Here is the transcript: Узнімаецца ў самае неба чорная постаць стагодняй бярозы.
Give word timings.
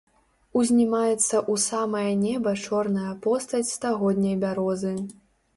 Узнімаецца 0.61 1.11
ў 1.15 1.53
самае 1.65 2.11
неба 2.23 2.53
чорная 2.63 3.13
постаць 3.27 3.65
стагодняй 3.77 4.35
бярозы. 4.47 4.97